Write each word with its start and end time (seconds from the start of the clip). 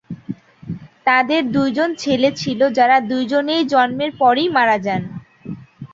তাদের 1.07 1.41
দুই 1.55 1.69
জন 1.77 1.89
ছেলে 2.03 2.29
ছিল 2.41 2.59
যারা 2.77 2.97
দুজনেই 3.09 3.63
জন্মের 3.73 4.11
পরই 4.21 4.47
মারা 4.55 4.77
যান। 4.85 5.01